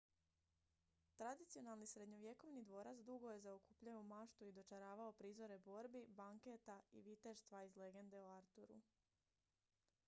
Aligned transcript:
tradicionalni 1.17 1.87
srednjovjekovni 1.91 2.63
dvorac 2.63 3.01
dugo 3.09 3.31
je 3.31 3.39
zaokupljao 3.43 4.01
maštu 4.13 4.47
i 4.49 4.55
dočaravao 4.57 5.13
prizore 5.21 5.59
borbi 5.69 6.05
banketa 6.07 6.81
i 6.91 7.01
viteštva 7.01 7.63
iz 7.63 7.77
legende 7.77 8.21
o 8.23 8.33
arturu 8.39 8.81